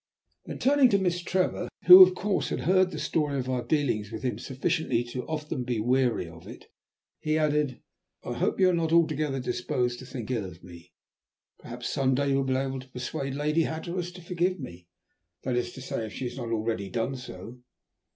[0.45, 4.11] Then, turning to Miss Trevor, who of course had heard the story of our dealings
[4.11, 6.71] with him sufficiently often to be weary of it,
[7.19, 7.83] he added,
[8.23, 10.91] "I hope you are not altogether disposed to think ill of me.
[11.59, 14.87] Perhaps some day you will be able to persuade Lady Hatteras to forgive me,
[15.43, 17.59] that is to say if she has not already done so.